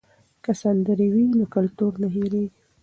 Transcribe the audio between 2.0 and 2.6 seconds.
نه هېریږي.